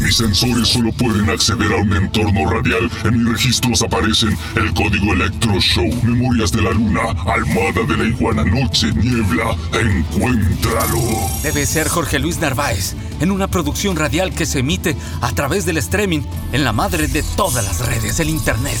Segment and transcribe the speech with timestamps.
[0.00, 2.90] Mis sensores solo pueden acceder a un entorno radial.
[3.04, 8.04] En mis registros aparecen el código Electro Show, Memorias de la Luna, Almada de la
[8.04, 9.56] Iguana, Noche, Niebla.
[9.72, 11.00] Encuéntralo.
[11.42, 15.76] Debe ser Jorge Luis Narváez, en una producción radial que se emite a través del
[15.76, 16.22] streaming
[16.52, 18.80] en la madre de todas las redes, el Internet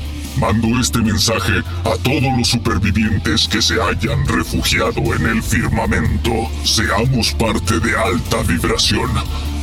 [0.37, 6.31] Mando este mensaje a todos los supervivientes que se hayan refugiado en el firmamento.
[6.63, 9.09] Seamos parte de alta vibración.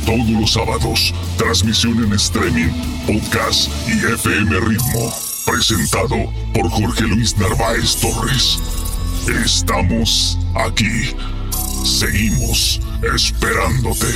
[0.05, 2.69] Todos los sábados, transmisión en streaming,
[3.05, 5.13] podcast y FM Ritmo.
[5.45, 8.59] Presentado por Jorge Luis Narváez Torres.
[9.43, 11.15] Estamos aquí.
[11.83, 14.07] Seguimos esperándote.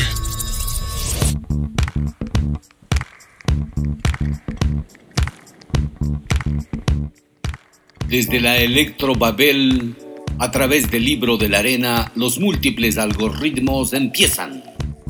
[8.08, 9.96] Desde la Electro Babel,
[10.40, 14.64] a través del libro de la arena, los múltiples algoritmos empiezan.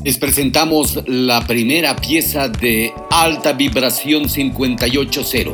[0.04, 5.52] Les presentamos la primera pieza de Alta Vibración 580,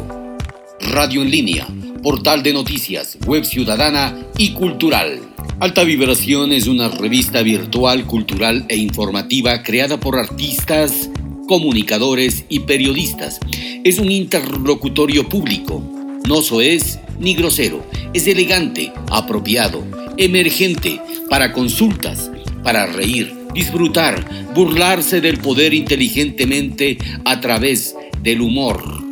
[0.93, 1.69] radio en línea,
[2.03, 5.21] portal de noticias, web ciudadana y cultural.
[5.61, 11.11] Alta Vibración es una revista virtual, cultural e informativa creada por artistas,
[11.51, 13.41] comunicadores y periodistas.
[13.83, 15.83] Es un interlocutorio público.
[16.29, 17.85] No es ni grosero.
[18.15, 19.85] Es elegante, apropiado,
[20.17, 22.31] emergente, para consultas,
[22.63, 24.25] para reír, disfrutar,
[24.55, 29.03] burlarse del poder inteligentemente a través del humor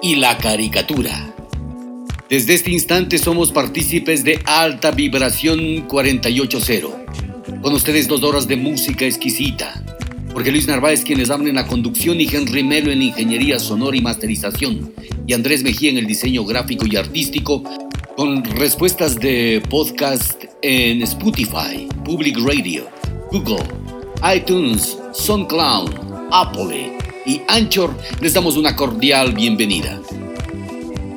[0.00, 1.34] y la caricatura.
[2.28, 7.60] Desde este instante somos partícipes de Alta Vibración 480.
[7.60, 9.99] Con ustedes dos horas de música exquisita.
[10.32, 14.00] Porque Luis Narváez quienes hablan en la conducción y Henry Melo en ingeniería sonora y
[14.00, 14.92] masterización
[15.26, 17.62] y Andrés Mejía en el diseño gráfico y artístico,
[18.16, 22.86] con respuestas de podcast en Spotify, Public Radio,
[23.30, 23.64] Google,
[24.34, 25.90] iTunes, SoundCloud,
[26.32, 26.92] Apple
[27.26, 30.00] y Anchor, les damos una cordial bienvenida.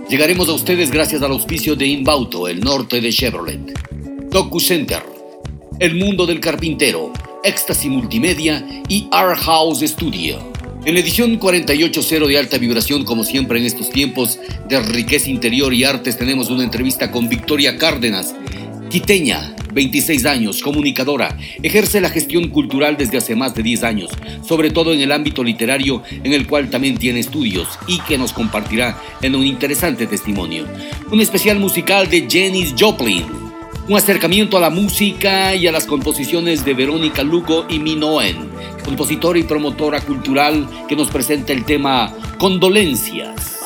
[0.10, 3.74] Llegaremos a ustedes gracias al auspicio de Inbauto, el norte de Chevrolet,
[4.30, 5.02] Docu Center,
[5.80, 7.12] El Mundo del Carpintero,
[7.44, 10.40] Ecstasy Multimedia y Art House Studio.
[10.86, 15.74] En la edición 48.0 de alta vibración, como siempre en estos tiempos de riqueza interior
[15.74, 18.36] y artes, tenemos una entrevista con Victoria Cárdenas,
[18.90, 24.12] quiteña, 26 años, comunicadora, ejerce la gestión cultural desde hace más de 10 años,
[24.48, 28.34] sobre todo en el ámbito literario, en el cual también tiene estudios y que nos
[28.34, 30.66] compartirá en un interesante testimonio.
[31.12, 33.43] Un especial musical de Janis Joplin,
[33.88, 38.54] un acercamiento a la música y a las composiciones de Verónica Lugo y Minoen
[38.84, 43.60] compositora y promotora cultural que nos presenta el tema Condolencias.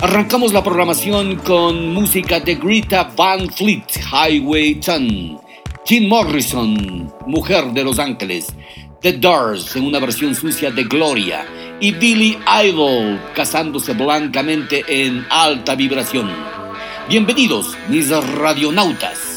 [0.00, 5.40] Arrancamos la programación con música de Greta Van Fleet, Highway 10,
[5.84, 8.52] Jim Morrison, Mujer de Los Ángeles,
[9.00, 11.46] The Doors en una versión sucia de Gloria
[11.78, 16.61] y Billy Idol casándose blancamente en alta vibración.
[17.08, 19.31] Bienvenidos, mis radionautas.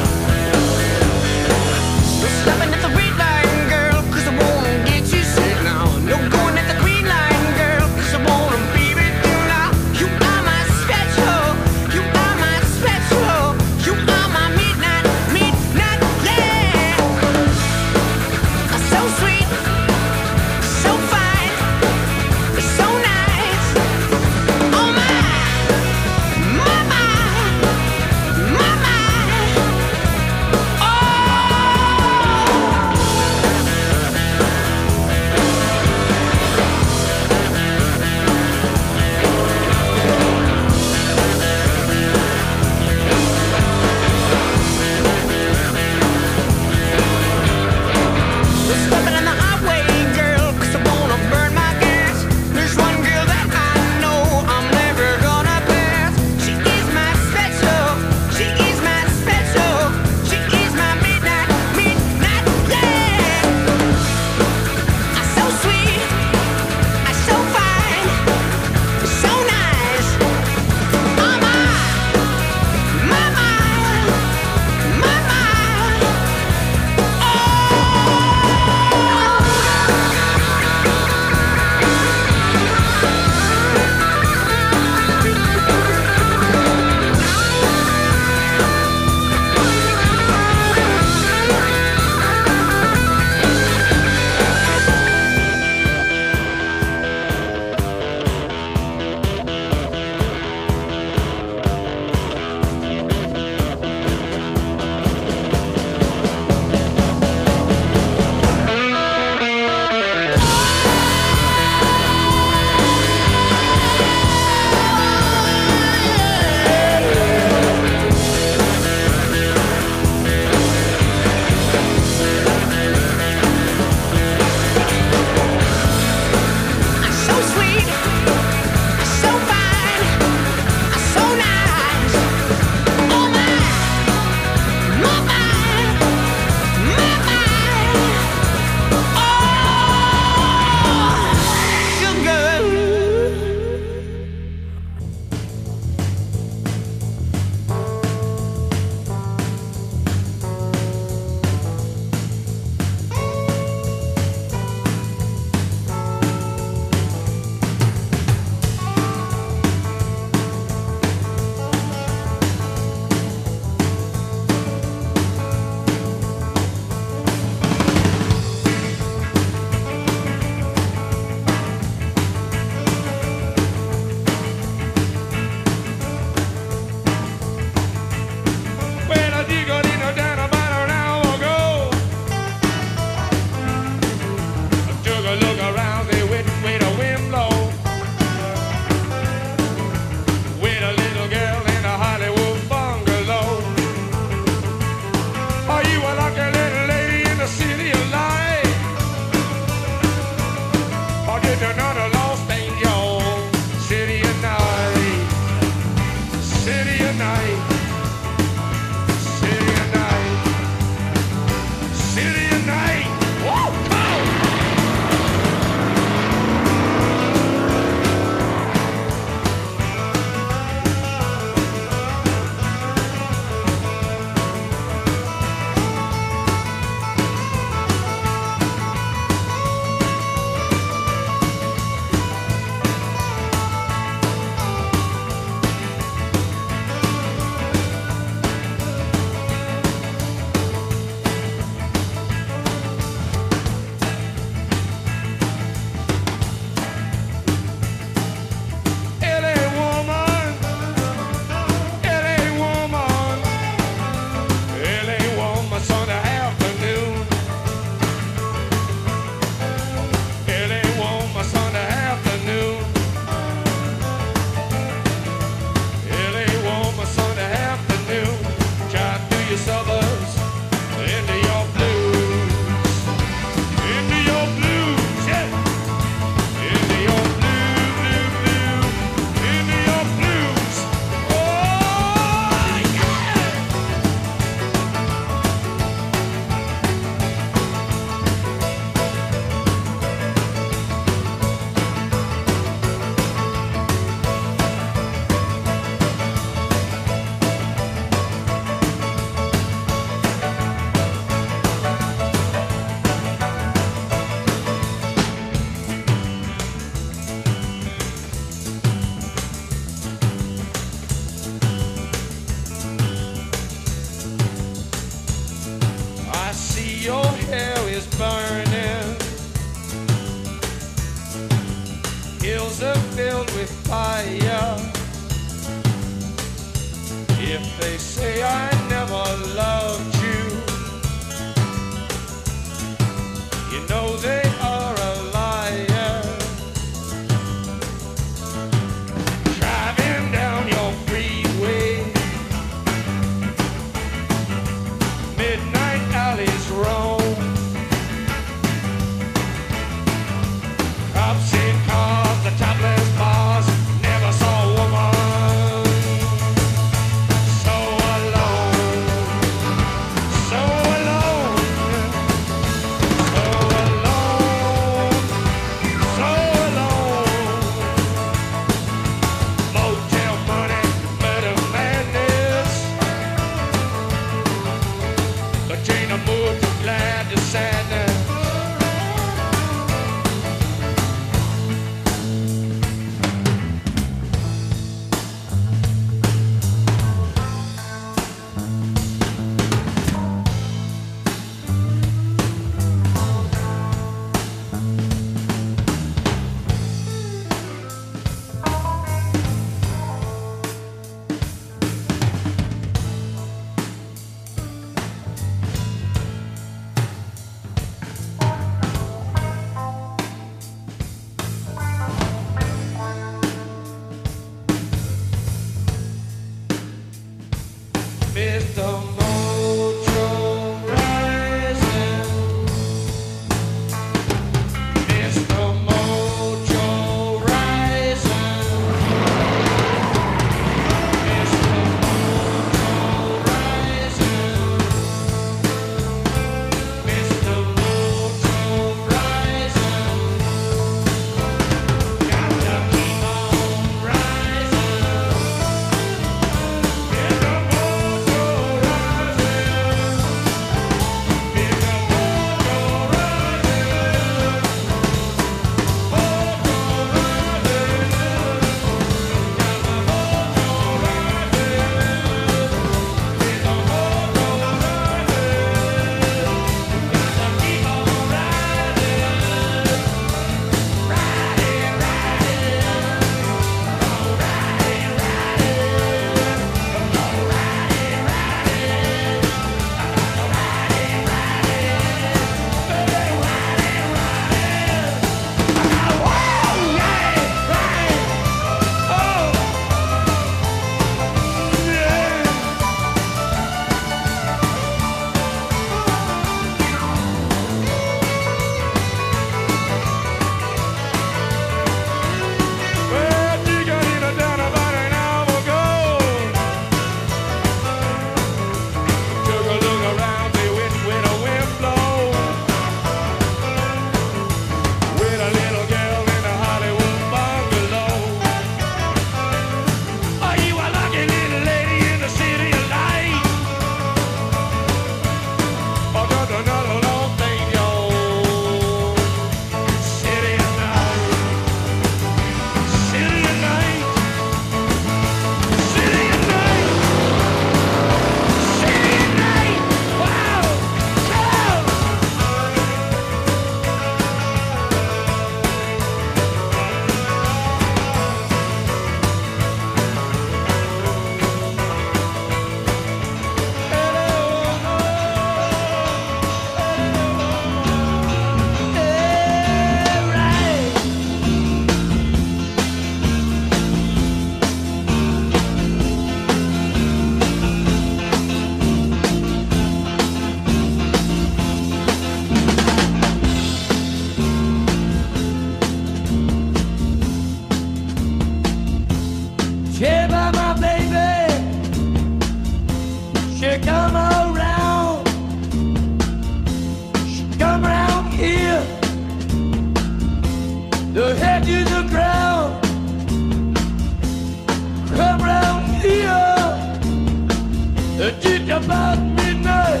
[598.84, 600.00] about midnight.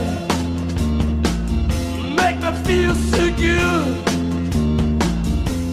[2.16, 3.78] Make me feel secure.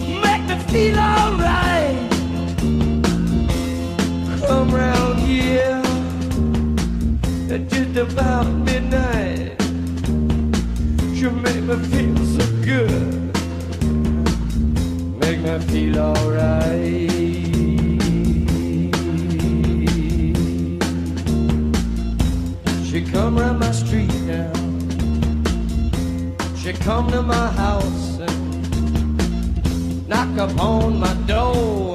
[0.06, 1.96] You make me feel alright.
[4.46, 5.82] Come round here
[7.68, 9.54] just about midnight.
[11.12, 13.12] You make me feel so good.
[15.20, 17.15] Make me feel alright.
[23.16, 24.52] come round my street now.
[26.54, 31.85] She come to my house and knock upon my door.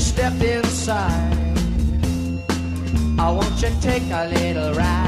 [0.00, 1.58] step inside.
[3.18, 5.07] I want you to take a little ride.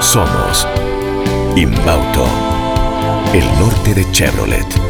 [0.00, 0.66] Somos
[1.56, 2.26] Inbauto,
[3.34, 4.89] el norte de Chevrolet.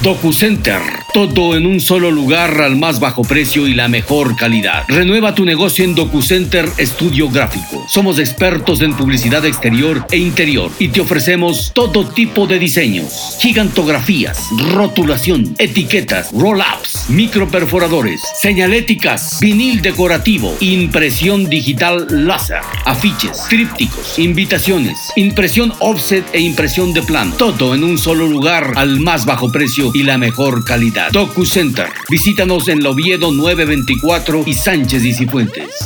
[0.00, 0.80] DocuCenter,
[1.12, 4.84] todo en un solo lugar al más bajo precio y la mejor calidad.
[4.86, 7.84] Renueva tu negocio en DocuCenter Estudio Gráfico.
[7.88, 14.38] Somos expertos en publicidad exterior e interior y te ofrecemos todo tipo de diseños, gigantografías,
[14.72, 26.24] rotulación, etiquetas, roll-ups, microperforadores, señaléticas, vinil decorativo, impresión digital láser, afiches, trípticos, invitaciones, impresión offset
[26.32, 27.34] e impresión de plano.
[27.36, 31.12] Todo en un solo lugar al más bajo precio y la mejor calidad.
[31.12, 31.86] DocuCenter.
[32.10, 35.28] Visítanos en Loviedo 924 y Sánchez y.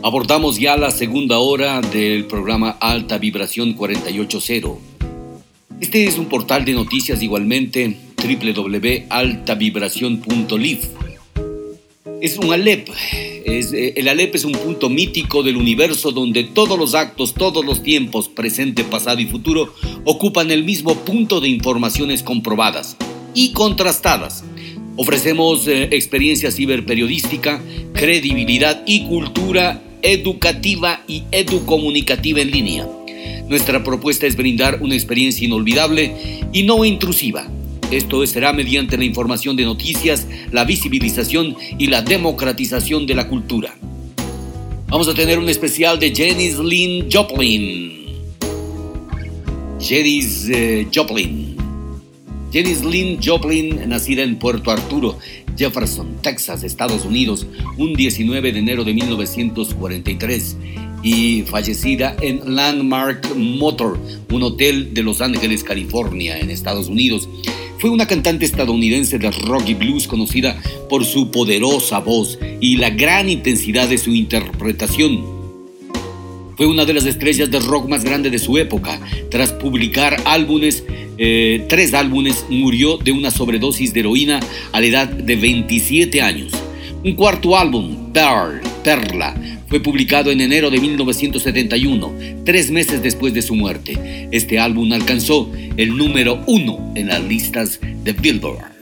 [0.06, 4.68] Abordamos ya la segunda hora del programa Alta Vibración 480.
[5.80, 10.80] Este es un portal de noticias igualmente www.altavibración.live.
[12.22, 12.88] Es un Alep.
[13.16, 17.82] Eh, el Alep es un punto mítico del universo donde todos los actos, todos los
[17.82, 22.96] tiempos, presente, pasado y futuro, ocupan el mismo punto de informaciones comprobadas
[23.34, 24.44] y contrastadas.
[24.94, 27.60] Ofrecemos eh, experiencia ciberperiodística,
[27.92, 32.88] credibilidad y cultura educativa y educomunicativa en línea.
[33.48, 36.12] Nuestra propuesta es brindar una experiencia inolvidable
[36.52, 37.48] y no intrusiva.
[37.90, 43.74] Esto será mediante la información de noticias, la visibilización y la democratización de la cultura.
[44.88, 48.06] Vamos a tener un especial de Janice Lynn Joplin.
[49.80, 51.56] Janice eh, Joplin.
[52.52, 55.18] Janice Lynn Joplin, nacida en Puerto Arturo,
[55.56, 60.56] Jefferson, Texas, Estados Unidos, un 19 de enero de 1943
[61.02, 63.98] y fallecida en Landmark Motor,
[64.30, 67.28] un hotel de Los Ángeles, California, en Estados Unidos.
[67.78, 72.90] Fue una cantante estadounidense de rock y blues conocida por su poderosa voz y la
[72.90, 75.36] gran intensidad de su interpretación.
[76.56, 78.98] Fue una de las estrellas de rock más grande de su época.
[79.30, 80.84] Tras publicar álbumes,
[81.18, 84.40] eh, tres álbumes, murió de una sobredosis de heroína
[84.72, 86.52] a la edad de 27 años.
[87.04, 89.34] Un cuarto álbum, Pearl, Perla,
[89.68, 92.12] fue publicado en enero de 1971,
[92.44, 94.28] tres meses después de su muerte.
[94.30, 98.76] Este álbum alcanzó el número uno en las listas de Billboard.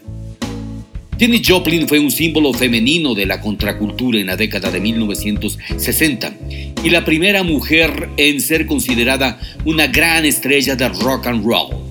[1.18, 6.34] Jenny Joplin fue un símbolo femenino de la contracultura en la década de 1960
[6.82, 11.83] y la primera mujer en ser considerada una gran estrella de rock and roll.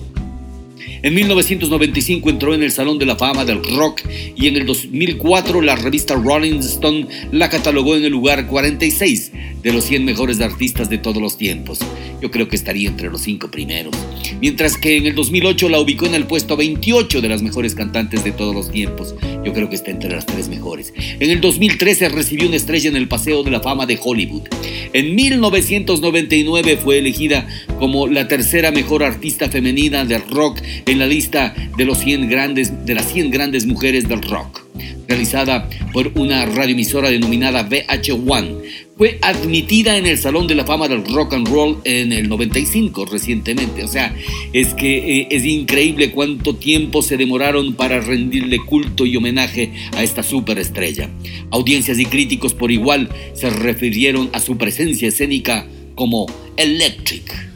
[1.04, 4.00] En 1995 entró en el Salón de la Fama del Rock
[4.34, 9.72] y en el 2004 la revista Rolling Stone la catalogó en el lugar 46 de
[9.74, 11.80] los 100 mejores artistas de todos los tiempos.
[12.22, 13.94] Yo creo que estaría entre los 5 primeros.
[14.40, 18.24] Mientras que en el 2008 la ubicó en el puesto 28 de las mejores cantantes
[18.24, 19.14] de todos los tiempos.
[19.44, 20.94] Yo creo que está entre las tres mejores.
[20.96, 24.48] En el 2013 recibió una estrella en el Paseo de la Fama de Hollywood.
[24.94, 27.46] En 1999 fue elegida
[27.78, 32.86] como la tercera mejor artista femenina del rock en la lista de, los 100 grandes,
[32.86, 34.62] de las 100 grandes mujeres del rock.
[35.06, 38.62] realizada por una radioemisora denominada VH1.
[38.96, 43.06] Fue admitida en el Salón de la Fama del Rock and Roll en el 95,
[43.06, 43.82] recientemente.
[43.82, 44.14] O sea,
[44.52, 50.04] es que eh, es increíble cuánto tiempo se demoraron para rendirle culto y homenaje a
[50.04, 51.10] esta superestrella.
[51.50, 56.26] Audiencias y críticos por igual se refirieron a su presencia escénica como
[56.56, 57.50] electric.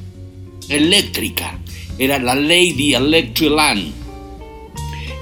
[0.68, 1.58] Eléctrica.
[1.98, 3.52] Era la Lady Electric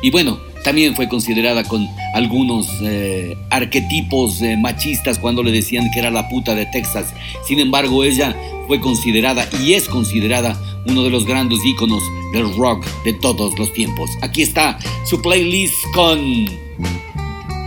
[0.02, 6.00] Y bueno, también fue considerada con algunos eh, arquetipos eh, machistas cuando le decían que
[6.00, 7.14] era la puta de Texas.
[7.46, 8.34] Sin embargo, ella
[8.66, 13.72] fue considerada y es considerada uno de los grandes íconos del rock de todos los
[13.74, 14.10] tiempos.
[14.22, 16.46] Aquí está su playlist con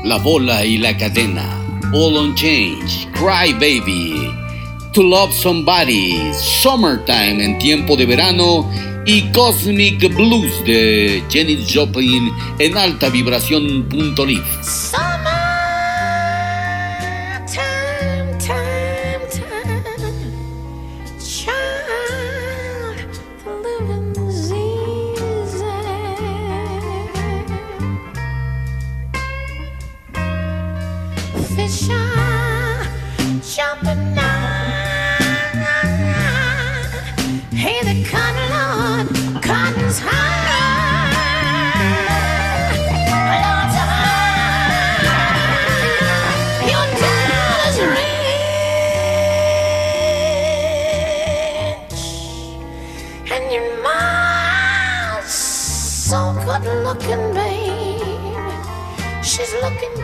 [0.04, 1.48] La bola y la cadena,
[1.94, 4.30] All on Change, Cry Baby,
[4.92, 8.70] To Love Somebody, Summertime en tiempo de verano
[9.06, 15.29] y Cosmic Blues de Jenny Joplin en alta vibración.live.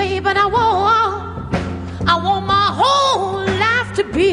[0.00, 1.54] baby, I want,
[2.08, 4.32] I want my whole life to be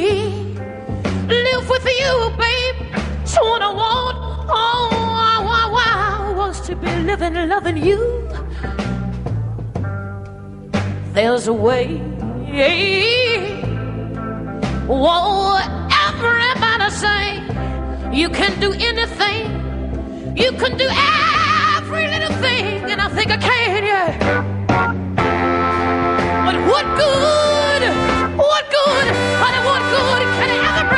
[1.27, 2.77] live with you, babe.
[2.93, 4.15] That's so what I want.
[4.47, 4.89] Oh,
[5.29, 7.99] I, I, I wants to be living, loving you.
[11.11, 11.97] There's a way.
[14.87, 15.59] Whoa,
[16.05, 17.23] everybody say
[18.19, 19.43] you can do anything.
[20.43, 20.87] You can do
[21.75, 24.56] every little thing, and I think I can, yeah.
[26.67, 27.81] What good?
[28.37, 29.07] What good?
[29.39, 30.96] Honey, what good can it ever bring?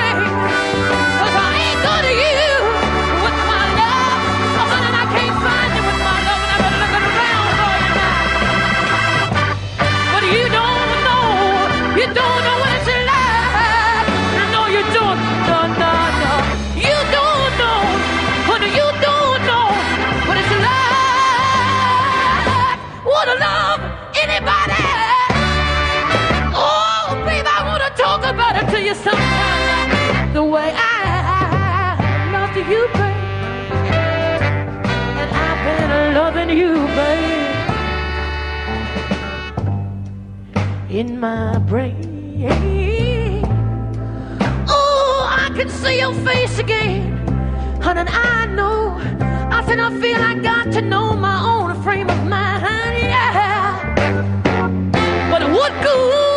[28.89, 33.71] you sometimes the way I, love to you, babe.
[35.21, 37.55] And I've been loving you, babe.
[40.89, 42.47] In my brain.
[44.67, 47.27] Oh, I can see your face again.
[47.81, 48.97] Honey, I know.
[49.51, 52.97] I said I feel I got to know my own frame of mind.
[52.97, 53.85] Yeah.
[55.29, 56.28] But what good?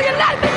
[0.00, 0.47] million, not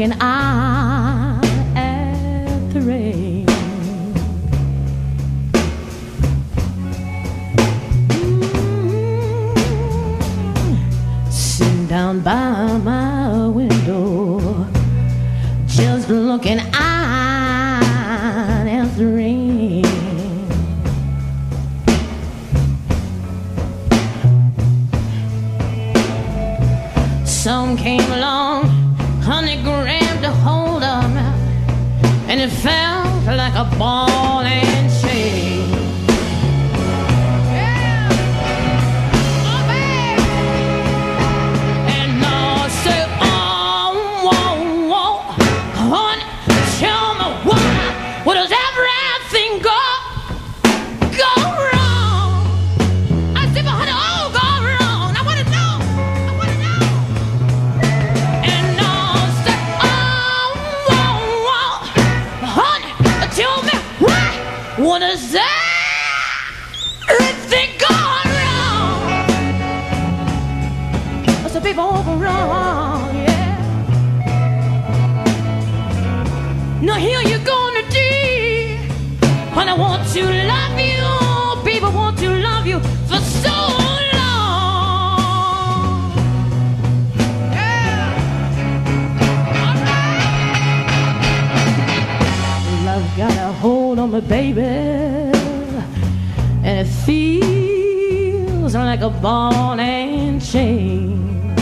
[0.00, 0.39] And I
[94.12, 94.62] me, baby.
[96.62, 101.54] And it feels like a ball and chain.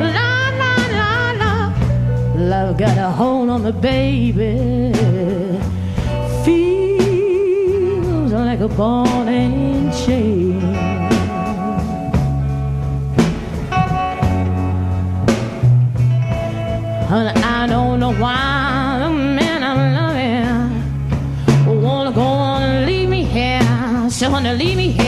[0.00, 1.72] La la la la,
[2.34, 4.92] Love got a hold on me, baby.
[6.44, 10.47] Feels like a ball and chain.
[17.08, 23.24] Honey, I don't know why the man I'm loving wanna go on and leave me
[23.24, 24.10] here.
[24.10, 25.07] So honey, leave me here.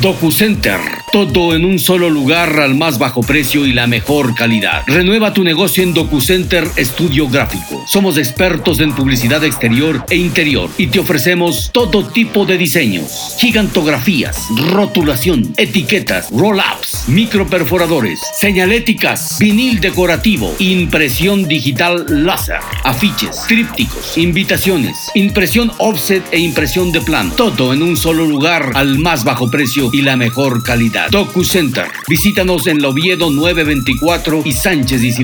[0.00, 0.78] DocuCenter,
[1.10, 4.84] todo en un solo lugar al más bajo precio y la mejor calidad.
[4.86, 7.82] Renueva tu negocio en DocuCenter Estudio Gráfico.
[7.84, 14.46] Somos expertos en publicidad exterior e interior y te ofrecemos todo tipo de diseños, gigantografías,
[14.70, 26.22] rotulación, etiquetas, roll-ups, microperforadores, señaléticas, vinil decorativo, impresión digital láser, afiches, trípticos, invitaciones, impresión offset
[26.30, 27.32] e impresión de plano.
[27.36, 31.10] Todo en un solo lugar al más bajo precio y la mejor calidad.
[31.10, 31.86] DocuCenter.
[32.08, 35.14] Visítanos en la Oviedo 924 y Sánchez y.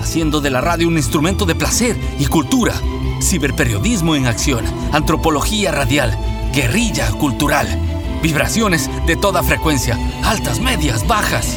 [0.00, 2.74] haciendo de la radio un instrumento de placer y cultura,
[3.22, 6.18] ciberperiodismo en acción, antropología radial,
[6.52, 7.68] guerrilla cultural,
[8.20, 11.56] vibraciones de toda frecuencia, altas, medias, bajas.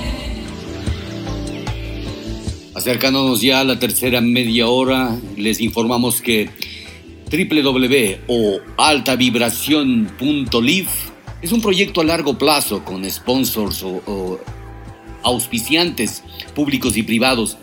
[2.75, 6.51] Acercándonos ya a la tercera media hora, les informamos que
[7.31, 11.10] www o altavibración.live
[11.41, 14.39] es un proyecto a largo plazo con sponsors o,
[15.23, 16.23] auspiciantes
[16.55, 17.57] públicos y privados,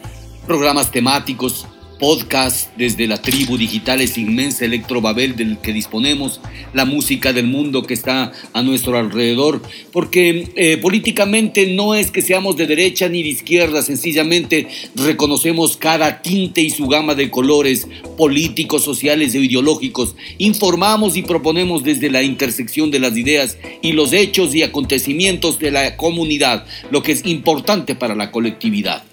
[0.47, 1.67] programas temáticos,
[1.99, 6.41] podcast desde la tribu digital, ese inmensa electrobabel del que disponemos,
[6.73, 12.23] la música del mundo que está a nuestro alrededor, porque eh, políticamente no es que
[12.23, 17.89] seamos de derecha ni de izquierda, sencillamente reconocemos cada tinte y su gama de colores
[18.17, 24.13] políticos, sociales e ideológicos, informamos y proponemos desde la intersección de las ideas y los
[24.13, 29.05] hechos y acontecimientos de la comunidad, lo que es importante para la colectividad.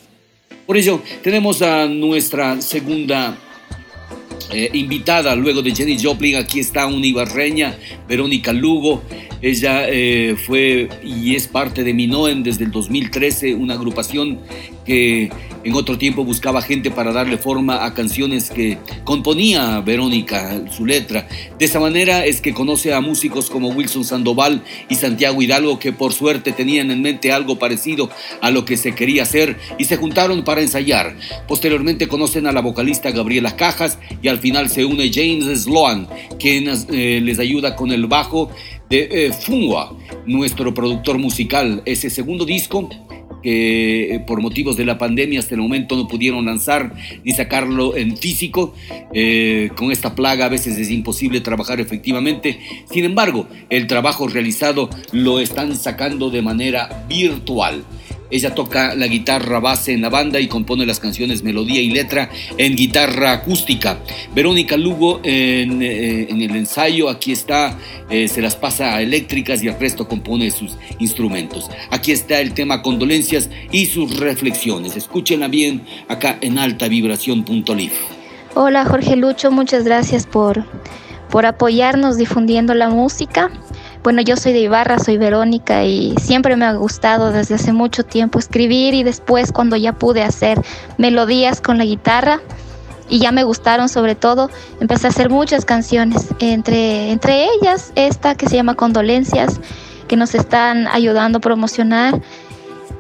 [0.66, 3.38] Por ello, tenemos a nuestra segunda
[4.52, 9.04] eh, invitada, luego de Jenny Joplin, aquí está una ibarreña, Verónica Lugo.
[9.44, 14.40] Ella eh, fue y es parte de Minoen desde el 2013, una agrupación
[14.86, 15.30] que
[15.64, 21.28] en otro tiempo buscaba gente para darle forma a canciones que componía Verónica, su letra.
[21.58, 25.92] De esa manera es que conoce a músicos como Wilson Sandoval y Santiago Hidalgo que
[25.92, 28.10] por suerte tenían en mente algo parecido
[28.42, 31.16] a lo que se quería hacer y se juntaron para ensayar.
[31.48, 36.08] Posteriormente conocen a la vocalista Gabriela Cajas y al final se une James Sloan,
[36.40, 38.52] quien eh, les ayuda con el bajo
[38.90, 41.82] de eh, Fungua, nuestro productor musical.
[41.86, 42.90] Ese segundo disco
[43.46, 48.18] que por motivos de la pandemia hasta el momento no pudieron lanzar ni sacarlo en
[48.18, 48.74] físico.
[49.14, 52.60] Eh, con esta plaga a veces es imposible trabajar efectivamente.
[52.92, 57.84] Sin embargo, el trabajo realizado lo están sacando de manera virtual.
[58.32, 62.30] Ella toca la guitarra base en la banda y compone las canciones melodía y letra
[62.58, 64.00] en guitarra acústica.
[64.34, 67.78] Verónica Lugo en, eh, el ensayo, aquí está,
[68.10, 71.70] eh, se las pasa a eléctricas y el resto compone sus instrumentos.
[71.92, 74.96] Aquí está el tema condolencias y sus reflexiones.
[74.96, 77.94] Escúchenla bien acá en altavibración.live.
[78.56, 80.66] Hola Jorge Lucho, muchas gracias por,
[81.30, 83.52] por apoyarnos difundiendo la música.
[84.06, 88.04] Bueno, yo soy de Ibarra, soy Verónica y siempre me ha gustado desde hace mucho
[88.04, 90.62] tiempo escribir y después cuando ya pude hacer
[91.00, 92.40] melodías con la guitarra
[93.10, 98.36] y ya me gustaron sobre todo, empecé a hacer muchas canciones, entre, entre ellas esta
[98.36, 99.60] que se llama Condolencias,
[100.08, 102.22] que nos están ayudando a promocionar.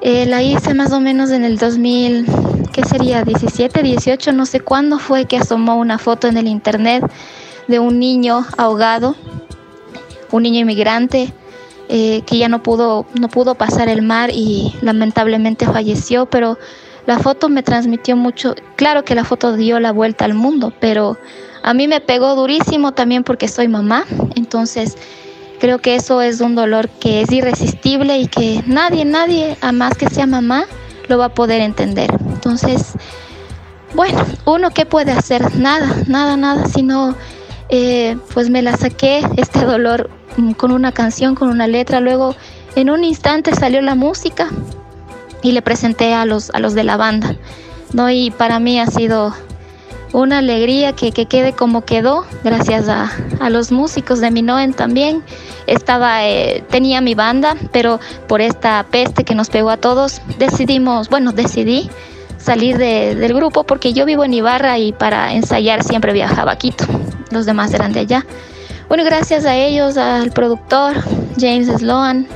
[0.01, 2.26] Eh, la hice más o menos en el 2000,
[2.74, 3.22] ¿qué sería?
[3.22, 7.03] 17, 18, no sé cuándo fue que asomó una foto en el internet
[7.68, 9.16] de un niño ahogado
[10.32, 11.34] un niño inmigrante
[11.88, 16.57] eh, que ya no pudo, no pudo pasar el mar y lamentablemente falleció, pero
[17.05, 21.17] la foto me transmitió mucho, claro que la foto dio la vuelta al mundo, pero
[21.61, 24.05] a mí me pegó durísimo también porque soy mamá,
[24.36, 24.97] entonces
[25.59, 29.95] creo que eso es un dolor que es irresistible y que nadie, nadie, a más
[29.95, 30.65] que sea mamá,
[31.07, 32.09] lo va a poder entender.
[32.28, 32.93] Entonces,
[33.93, 37.15] bueno, uno qué puede hacer, nada, nada, nada, sino
[37.70, 41.99] eh, pues me la saqué este dolor mm, con una canción, con una letra.
[41.99, 42.36] Luego,
[42.76, 44.49] en un instante salió la música
[45.41, 47.36] y le presenté a los, a los de la banda.
[47.93, 48.09] ¿no?
[48.09, 49.34] Y para mí ha sido
[50.11, 55.24] una alegría que, que quede como quedó, gracias a, a los músicos de Minoen también.
[55.68, 61.09] Estaba, eh, tenía mi banda, pero por esta peste que nos pegó a todos, decidimos,
[61.09, 61.89] bueno, decidí
[62.46, 66.58] salir de- del grupo porque yo vivo en Ibarra y para ensayar siempre viajaba a
[66.58, 66.86] Quito.
[67.32, 68.26] Los demás eran de allá.
[68.88, 70.93] Bueno, gracias a ellos, al productor
[71.39, 72.28] James Sloan,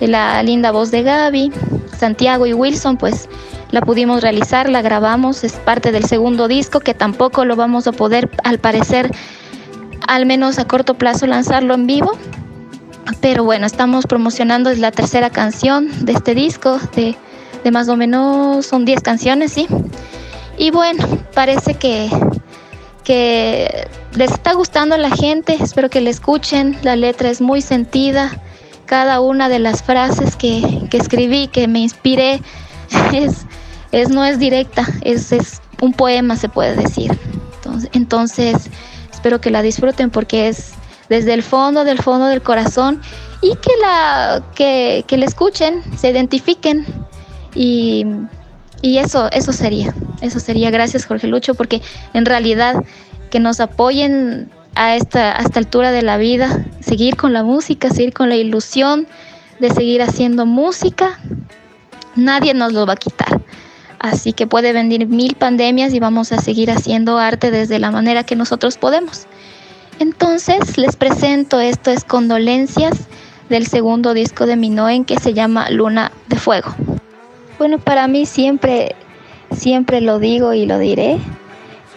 [0.00, 1.52] la linda voz de Gaby,
[1.98, 3.28] Santiago y Wilson, pues
[3.70, 7.92] la pudimos realizar, la grabamos, es parte del segundo disco que tampoco lo vamos a
[7.92, 9.10] poder, al parecer,
[10.06, 12.12] al menos a corto plazo, lanzarlo en vivo.
[13.20, 17.14] Pero bueno, estamos promocionando, es la tercera canción de este disco, de,
[17.68, 19.66] de más o menos, son 10 canciones, ¿sí?
[20.56, 22.08] Y bueno, parece que,
[23.04, 27.60] que les está gustando a la gente, espero que la escuchen, la letra es muy
[27.60, 28.40] sentida,
[28.86, 32.40] cada una de las frases que, que escribí, que me inspiré,
[33.12, 33.44] es,
[33.92, 37.12] es, no es directa, es, es un poema se puede decir.
[37.56, 38.56] Entonces, entonces,
[39.12, 40.72] espero que la disfruten porque es
[41.10, 43.02] desde el fondo, del fondo del corazón
[43.42, 46.86] y que la, que, que la escuchen, se identifiquen
[47.54, 48.06] y,
[48.82, 50.70] eso, eso sería, eso sería.
[50.70, 51.82] Gracias Jorge Lucho porque
[52.14, 52.84] en realidad
[53.30, 57.90] que nos apoyen a esta, a esta altura de la vida, seguir con la música,
[57.90, 59.06] seguir con la ilusión
[59.58, 61.18] de seguir haciendo música,
[62.14, 63.40] nadie nos lo va a quitar.
[63.98, 68.22] Así que puede venir mil pandemias y vamos a seguir haciendo arte desde la manera
[68.24, 69.26] que nosotros podemos.
[69.98, 73.08] Entonces les presento esto es Condolencias
[73.48, 76.74] del segundo disco de Minoen que se llama Luna de Fuego.
[77.58, 78.94] Bueno, para mí siempre,
[79.50, 81.18] siempre lo digo y lo diré,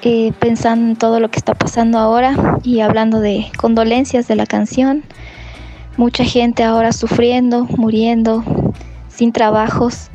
[0.01, 4.47] eh, pensando en todo lo que está pasando ahora y hablando de condolencias de la
[4.47, 5.03] canción.
[5.97, 8.43] Mucha gente ahora sufriendo, muriendo,
[9.07, 10.09] sin trabajos.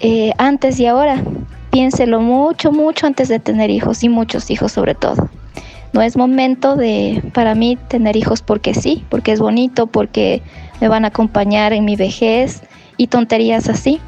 [0.00, 1.22] Eh, antes y ahora,
[1.70, 5.28] piénselo mucho, mucho antes de tener hijos y muchos hijos sobre todo.
[5.92, 10.40] No es momento de, para mí, tener hijos porque sí, porque es bonito, porque
[10.80, 12.62] me van a acompañar en mi vejez
[12.96, 14.00] y tonterías así.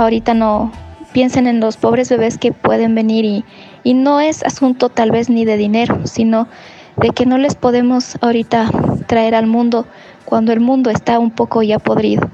[0.00, 0.72] Ahorita no
[1.12, 3.44] piensen en los pobres bebés que pueden venir y,
[3.84, 6.48] y no es asunto tal vez ni de dinero, sino
[6.96, 8.70] de que no les podemos ahorita
[9.06, 9.84] traer al mundo
[10.24, 12.30] cuando el mundo está un poco ya podrido.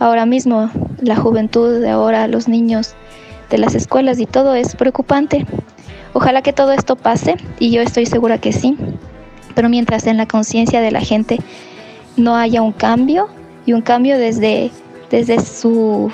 [0.00, 2.96] Ahora mismo la juventud de ahora, los niños
[3.48, 5.46] de las escuelas y todo es preocupante.
[6.14, 8.76] Ojalá que todo esto pase y yo estoy segura que sí,
[9.54, 11.38] pero mientras en la conciencia de la gente
[12.16, 13.28] no haya un cambio
[13.66, 14.72] y un cambio desde,
[15.12, 16.10] desde, su,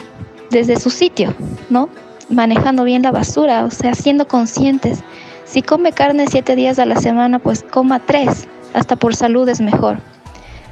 [0.54, 1.34] desde su sitio,
[1.68, 1.88] ¿no?
[2.30, 5.00] Manejando bien la basura, o sea, siendo conscientes.
[5.44, 9.60] Si come carne siete días a la semana, pues coma tres, hasta por salud es
[9.60, 9.98] mejor.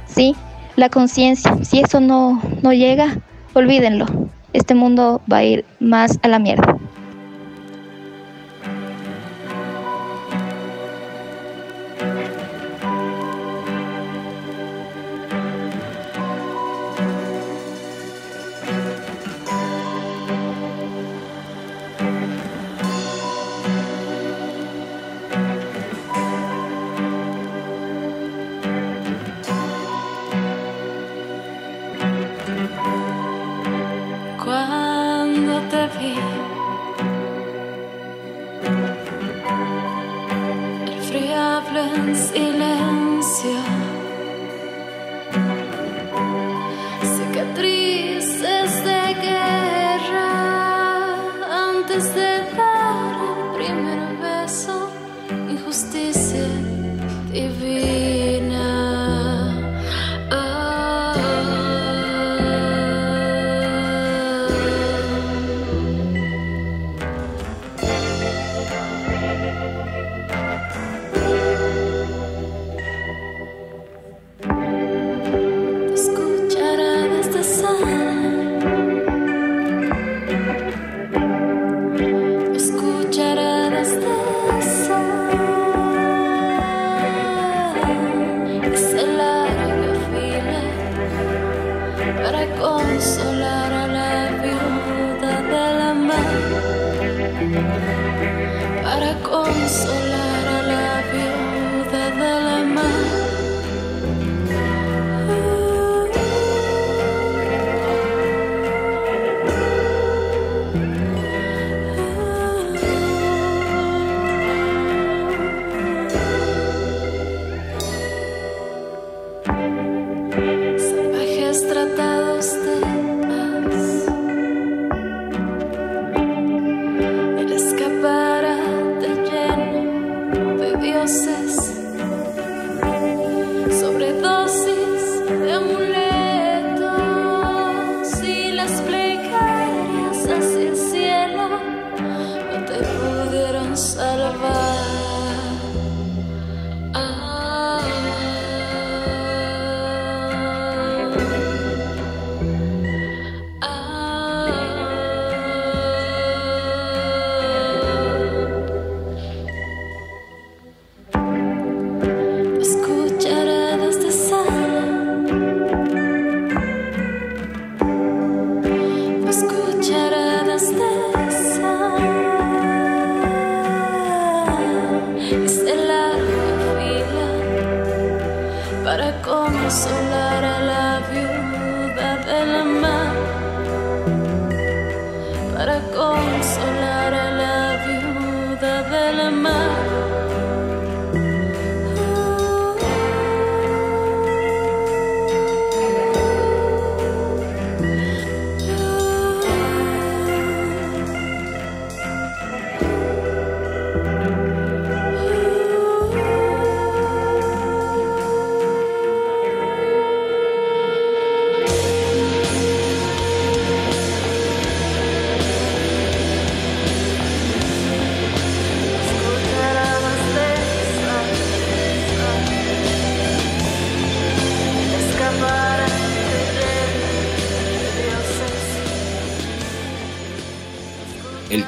[0.07, 0.35] Sí,
[0.77, 3.17] la conciencia, si eso no, no llega,
[3.53, 4.05] olvídenlo.
[4.53, 6.77] Este mundo va a ir más a la mierda.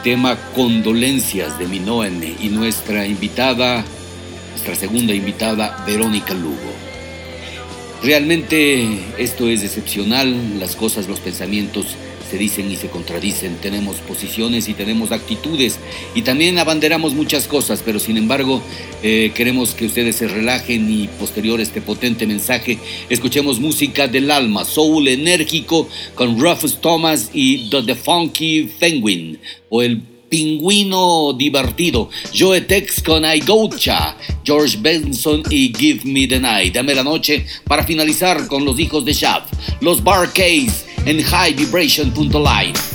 [0.06, 3.84] Tema Condolencias de Minoen y nuestra invitada,
[4.52, 6.72] nuestra segunda invitada, Verónica Lugo.
[8.04, 11.96] Realmente esto es excepcional, las cosas, los pensamientos
[12.30, 15.80] se dicen y se contradicen, tenemos posiciones y tenemos actitudes
[16.14, 18.62] y también abanderamos muchas cosas, pero sin embargo
[19.04, 24.32] eh, queremos que ustedes se relajen y posterior a este potente mensaje escuchemos música del
[24.32, 32.62] alma, soul enérgico con Rufus Thomas y The, Funky Penguin o el Pingüino divertido, Joe
[32.62, 36.74] Tex con I Gotcha, George Benson y Give Me the Night.
[36.74, 42.95] Dame la noche para finalizar con los hijos de Shaft, los Bar Case en highvibration.live.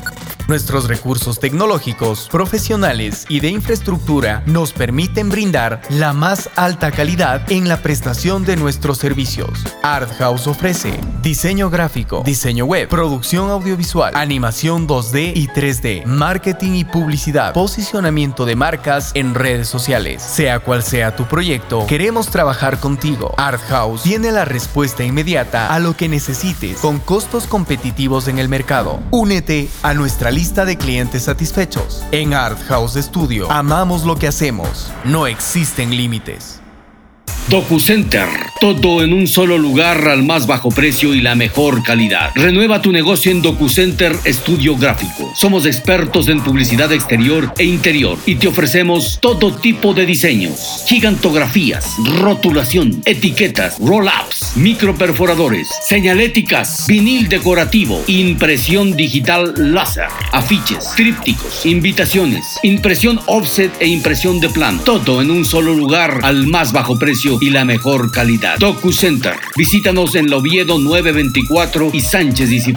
[0.51, 7.69] Nuestros recursos tecnológicos, profesionales y de infraestructura nos permiten brindar la más alta calidad en
[7.69, 9.63] la prestación de nuestros servicios.
[9.81, 16.85] Art House ofrece diseño gráfico, diseño web, producción audiovisual, animación 2D y 3D, marketing y
[16.85, 20.21] publicidad, posicionamiento de marcas en redes sociales.
[20.23, 23.33] Sea cual sea tu proyecto, queremos trabajar contigo.
[23.37, 28.49] Art House tiene la respuesta inmediata a lo que necesites con costos competitivos en el
[28.49, 28.99] mercado.
[29.11, 32.03] Únete a nuestra lista de clientes satisfechos.
[32.11, 34.91] En Art House Studio amamos lo que hacemos.
[35.03, 36.60] No existen límites.
[37.49, 38.29] DocuCenter,
[38.61, 42.31] todo en un solo lugar al más bajo precio y la mejor calidad.
[42.35, 45.33] Renueva tu negocio en DocuCenter Estudio Gráfico.
[45.35, 51.95] Somos expertos en publicidad exterior e interior y te ofrecemos todo tipo de diseños, gigantografías,
[52.19, 63.73] rotulación, etiquetas, roll-ups, microperforadores, señaléticas, vinil decorativo, impresión digital láser, afiches, trípticos, invitaciones, impresión offset
[63.81, 64.81] e impresión de plano.
[64.85, 68.57] Todo en un solo lugar al más bajo precio y la mejor calidad.
[68.57, 69.35] DocuCenter.
[69.55, 72.71] Visítanos en Loviedo 924 y Sánchez y.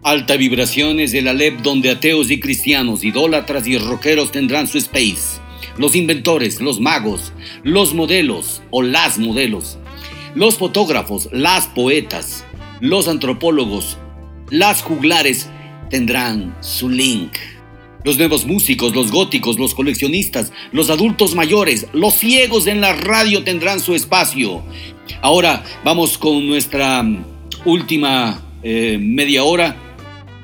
[0.10, 5.40] Alta Vibración es el Alep donde ateos y cristianos, idólatras y rockeros tendrán su space.
[5.77, 7.31] Los inventores, los magos,
[7.61, 9.77] los modelos o las modelos,
[10.34, 12.44] los fotógrafos, las poetas,
[12.81, 13.99] los antropólogos,
[14.49, 15.48] las juglares
[15.91, 17.34] tendrán su link.
[18.03, 23.44] Los nuevos músicos, los góticos, los coleccionistas, los adultos mayores, los ciegos en la radio
[23.44, 24.64] tendrán su espacio.
[25.22, 27.06] Ahora vamos con nuestra
[27.64, 29.86] última eh, media hora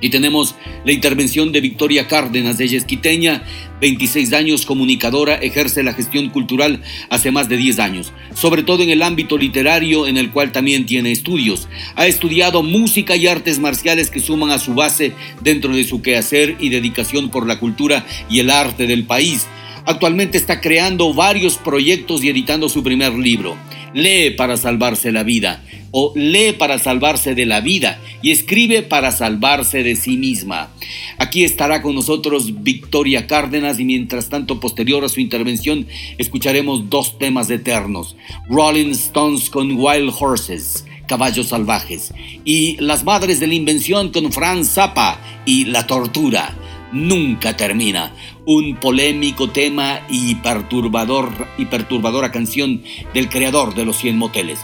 [0.06, 0.54] y tenemos
[0.86, 3.42] la intervención de Victoria Cárdenas de Yesquiteña,
[3.82, 8.92] 26 años, comunicadora, ejerce la gestión cultural hace más de 10 años, sobre todo en
[8.92, 11.68] el ámbito literario en el cual también tiene estudios.
[11.96, 16.56] Ha estudiado música y artes marciales que suman a su base dentro de su quehacer
[16.60, 19.48] y dedicación por la cultura y el arte del país.
[19.88, 23.58] Actualmente está creando varios proyectos y editando su primer libro.
[23.96, 29.14] Lee para salvarse la vida o lee para salvarse de la vida y escribe para
[29.14, 30.70] salvarse de sí misma.
[31.18, 37.18] Aquí estará con nosotros Victoria Cárdenas y mientras tanto posterior a su intervención escucharemos dos
[37.18, 38.18] temas eternos.
[38.50, 40.84] Rolling Stones con Wild Horses.
[41.08, 42.14] Caballos Salvajes
[42.44, 46.58] y Las Madres de la Invención con Franz Zappa y La Tortura.
[46.96, 48.12] Nunca termina.
[48.46, 52.82] Un polémico tema y perturbador y perturbadora canción
[53.14, 54.60] del creador de los 100 moteles.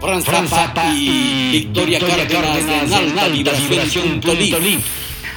[0.00, 4.54] Franz Zappa y Victoria Cárdenas en alta vibración Tolí.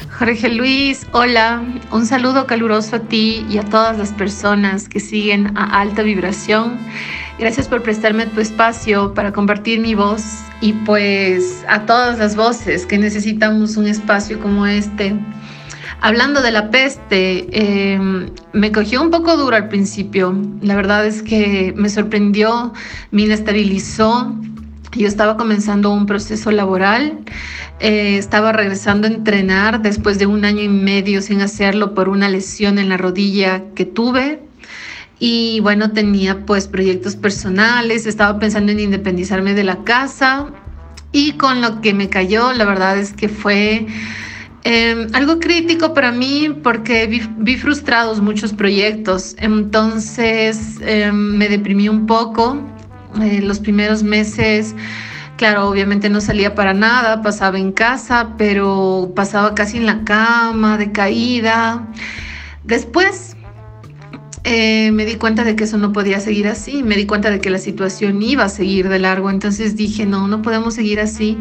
[0.09, 1.63] Jorge Luis, hola.
[1.91, 6.77] Un saludo caluroso a ti y a todas las personas que siguen a alta vibración.
[7.39, 10.23] Gracias por prestarme tu espacio para compartir mi voz
[10.61, 15.15] y pues a todas las voces que necesitamos un espacio como este.
[16.05, 17.97] Hablando de la peste, eh,
[18.51, 20.37] me cogió un poco duro al principio.
[20.61, 22.73] La verdad es que me sorprendió,
[23.11, 24.35] me inestabilizó.
[24.91, 27.19] Yo estaba comenzando un proceso laboral,
[27.79, 32.27] eh, estaba regresando a entrenar después de un año y medio sin hacerlo por una
[32.27, 34.41] lesión en la rodilla que tuve.
[35.19, 40.47] Y bueno, tenía pues proyectos personales, estaba pensando en independizarme de la casa
[41.13, 43.87] y con lo que me cayó, la verdad es que fue
[44.63, 51.89] eh, algo crítico para mí porque vi, vi frustrados muchos proyectos, entonces eh, me deprimí
[51.89, 52.61] un poco.
[53.21, 54.73] Eh, los primeros meses,
[55.37, 60.77] claro, obviamente no salía para nada, pasaba en casa, pero pasaba casi en la cama,
[60.77, 61.87] decaída.
[62.63, 63.35] Después
[64.45, 67.39] eh, me di cuenta de que eso no podía seguir así, me di cuenta de
[67.39, 71.37] que la situación iba a seguir de largo, entonces dije, no, no podemos seguir así.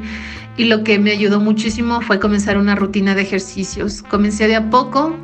[0.56, 4.02] Y lo que me ayudó muchísimo fue comenzar una rutina de ejercicios.
[4.02, 5.16] Comencé de a poco,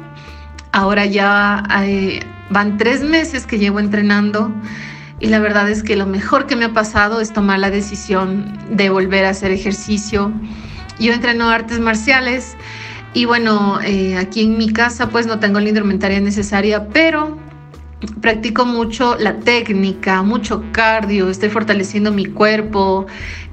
[0.73, 4.53] ahora ya eh, van tres meses que llevo entrenando
[5.21, 8.57] y la verdad es que lo mejor que me ha pasado es tomar la decisión
[8.71, 10.33] de volver a hacer ejercicio.
[10.99, 12.57] Yo entreno artes marciales
[13.15, 17.39] y bueno, eh, aquí en mi casa pues no tengo la indumentaria necesaria, pero
[18.21, 23.07] practico mucho la técnica, mucho cardio, estoy fortaleciendo mi cuerpo,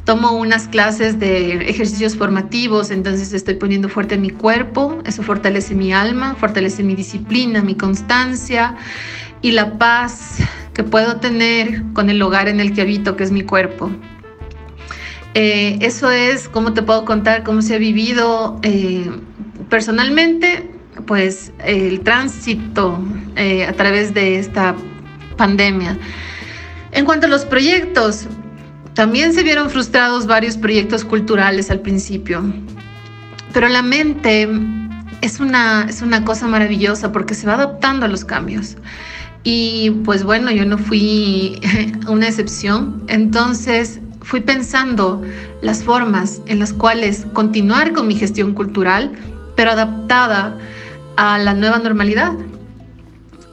[0.05, 5.91] tomo unas clases de ejercicios formativos, entonces estoy poniendo fuerte mi cuerpo, eso fortalece mi
[5.91, 8.75] alma, fortalece mi disciplina, mi constancia
[9.41, 10.37] y la paz
[10.73, 13.89] que puedo tener con el hogar en el que habito, que es mi cuerpo.
[15.33, 19.09] Eh, eso es cómo te puedo contar cómo se ha vivido eh,
[19.69, 20.69] personalmente,
[21.07, 22.99] pues el tránsito
[23.35, 24.75] eh, a través de esta
[25.35, 25.97] pandemia.
[26.91, 28.27] En cuanto a los proyectos,
[28.95, 32.43] también se vieron frustrados varios proyectos culturales al principio,
[33.53, 34.49] pero la mente
[35.21, 38.77] es una, es una cosa maravillosa porque se va adaptando a los cambios.
[39.43, 41.61] Y pues bueno, yo no fui
[42.07, 43.03] una excepción.
[43.07, 45.21] Entonces fui pensando
[45.61, 49.11] las formas en las cuales continuar con mi gestión cultural,
[49.55, 50.57] pero adaptada
[51.17, 52.33] a la nueva normalidad.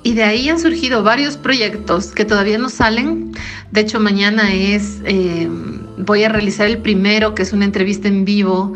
[0.03, 3.33] Y de ahí han surgido varios proyectos que todavía no salen.
[3.73, 5.49] De hecho, mañana es, eh,
[5.97, 8.75] voy a realizar el primero, que es una entrevista en vivo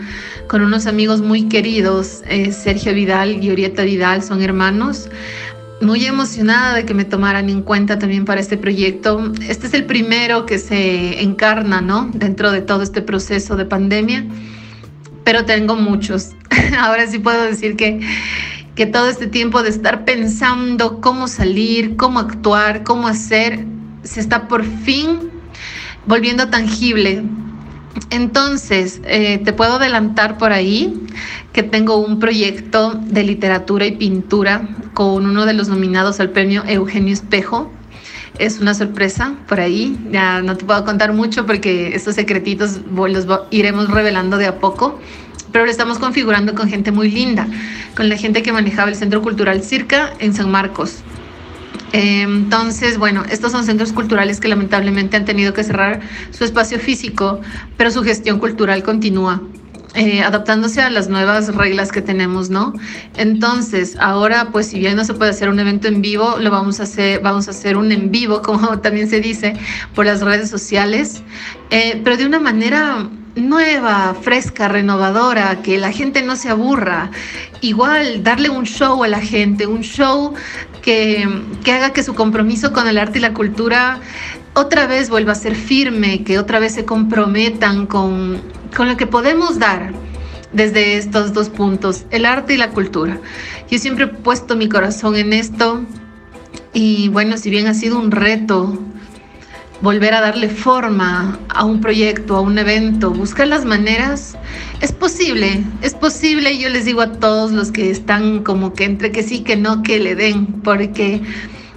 [0.49, 2.23] con unos amigos muy queridos.
[2.27, 5.11] Eh, Sergio Vidal y Orieta Vidal son hermanos
[5.83, 9.35] muy emocionada de que me tomaran en cuenta también para este proyecto.
[9.47, 12.11] Este es el primero que se encarna, ¿no?
[12.15, 14.25] Dentro de todo este proceso de pandemia,
[15.25, 16.31] pero tengo muchos.
[16.79, 18.01] Ahora sí puedo decir que,
[18.75, 23.67] que todo este tiempo de estar pensando cómo salir, cómo actuar, cómo hacer,
[24.07, 25.31] se está por fin
[26.07, 27.23] volviendo tangible.
[28.11, 31.07] Entonces, eh, te puedo adelantar por ahí
[31.53, 36.63] que tengo un proyecto de literatura y pintura con uno de los nominados al premio
[36.67, 37.71] Eugenio Espejo.
[38.39, 39.99] Es una sorpresa por ahí.
[40.13, 45.01] Ya no te puedo contar mucho porque estos secretitos los iremos revelando de a poco.
[45.53, 47.49] Pero lo estamos configurando con gente muy linda,
[47.97, 51.03] con la gente que manejaba el Centro Cultural Circa en San Marcos.
[51.93, 56.01] Entonces, bueno, estos son centros culturales que lamentablemente han tenido que cerrar
[56.31, 57.41] su espacio físico,
[57.77, 59.41] pero su gestión cultural continúa.
[59.99, 62.75] Eh, adaptándose a las nuevas reglas que tenemos, ¿no?
[63.17, 66.81] Entonces, ahora, pues si bien no se puede hacer un evento en vivo, lo vamos
[66.81, 69.55] a hacer, vamos a hacer un en vivo, como también se dice,
[69.95, 71.23] por las redes sociales,
[71.71, 77.11] eh, pero de una manera nueva, fresca, renovadora, que la gente no se aburra.
[77.61, 80.35] Igual, darle un show a la gente, un show
[80.83, 81.29] que,
[81.63, 84.01] que haga que su compromiso con el arte y la cultura
[84.55, 88.41] otra vez vuelva a ser firme, que otra vez se comprometan con,
[88.75, 89.93] con lo que podemos dar
[90.53, 93.21] desde estos dos puntos, el arte y la cultura.
[93.71, 95.83] Yo siempre he puesto mi corazón en esto
[96.73, 98.79] y bueno, si bien ha sido un reto
[99.83, 104.37] volver a darle forma a un proyecto, a un evento, buscar las maneras,
[104.81, 109.13] es posible, es posible yo les digo a todos los que están como que entre
[109.13, 111.23] que sí, que no, que le den, porque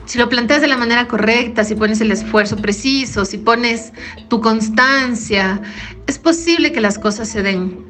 [0.05, 3.93] si lo planteas de la manera correcta, si pones el esfuerzo preciso, si pones
[4.27, 5.61] tu constancia,
[6.07, 7.85] es posible que las cosas se den.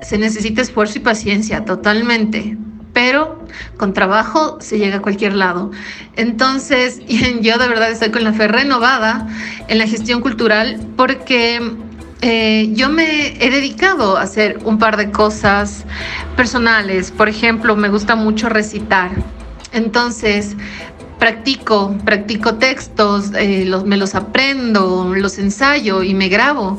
[0.00, 2.56] Se necesita esfuerzo y paciencia, totalmente.
[2.92, 3.38] Pero
[3.76, 5.70] con trabajo se llega a cualquier lado.
[6.16, 7.00] Entonces,
[7.40, 9.28] yo de verdad estoy con la fe renovada
[9.68, 11.60] en la gestión cultural porque
[12.20, 15.84] eh, yo me he dedicado a hacer un par de cosas
[16.36, 17.10] personales.
[17.10, 19.10] Por ejemplo, me gusta mucho recitar.
[19.72, 20.54] Entonces,
[21.18, 26.78] practico, practico textos, eh, me los aprendo, los ensayo y me grabo.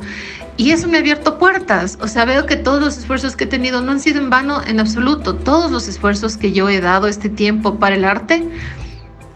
[0.56, 1.98] Y eso me ha abierto puertas.
[2.02, 4.62] O sea, veo que todos los esfuerzos que he tenido no han sido en vano
[4.66, 5.36] en absoluto.
[5.36, 8.48] Todos los esfuerzos que yo he dado este tiempo para el arte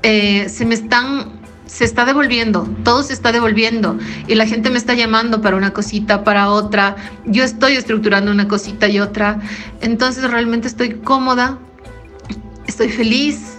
[0.03, 2.67] eh, se me están, se está devolviendo.
[2.83, 3.97] Todo se está devolviendo.
[4.27, 6.95] Y la gente me está llamando para una cosita, para otra.
[7.25, 9.39] Yo estoy estructurando una cosita y otra.
[9.81, 11.57] Entonces realmente estoy cómoda.
[12.67, 13.56] Estoy feliz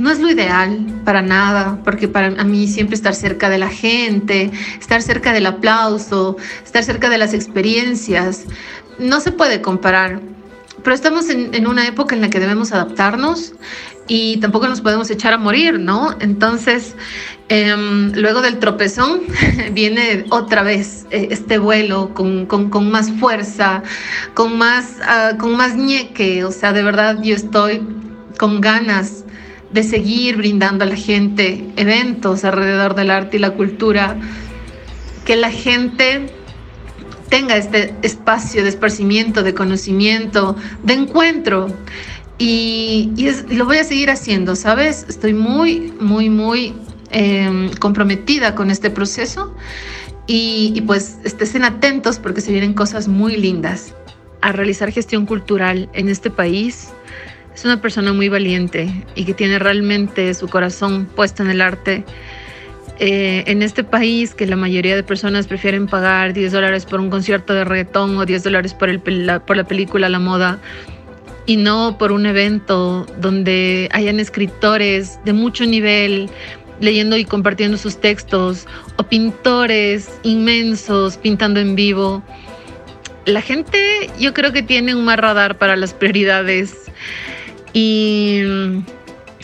[0.00, 4.50] no es lo ideal para nada, porque para mí siempre estar cerca de la gente,
[4.80, 8.46] estar cerca del aplauso, estar cerca de las experiencias,
[8.98, 10.20] no se puede comparar.
[10.82, 13.52] Pero estamos en, una época en la que debemos adaptarnos
[14.08, 16.16] y tampoco nos podemos echar a morir, ¿no?
[16.20, 16.96] Entonces,
[17.50, 19.20] em, luego del tropezón
[19.72, 23.82] viene otra vez eh, este vuelo con, más fuerza,
[24.32, 27.82] con más, uh, con más ñeque, o sea, de verdad yo estoy
[28.38, 29.24] con ganas
[29.72, 34.18] de seguir brindando a la gente eventos alrededor del arte y la cultura,
[35.24, 36.26] que la gente
[37.28, 41.68] tenga este espacio de esparcimiento, de conocimiento, de encuentro.
[42.38, 43.12] Y,
[43.50, 45.06] lo voy a seguir haciendo, ¿sabes?
[45.08, 46.74] Estoy muy, muy, muy
[47.12, 49.54] eh, comprometida con este proceso
[50.26, 53.94] y, y pues estén atentos porque se vienen cosas muy lindas.
[54.42, 56.88] A realizar gestión cultural en este país
[57.54, 62.04] es una persona muy valiente y que tiene realmente su corazón puesto en el arte.
[63.02, 67.08] Eh, en este país que la mayoría de personas prefieren pagar 10 dólares por un
[67.08, 70.58] concierto de reggaetón o 10 dólares por, la, por la película La Moda
[71.46, 76.28] y no por un evento donde hayan escritores de mucho nivel
[76.80, 78.66] leyendo y compartiendo sus textos
[78.96, 82.22] o pintores inmensos pintando en vivo.
[83.24, 86.74] La gente yo creo que tiene un más radar para las prioridades
[87.72, 88.40] y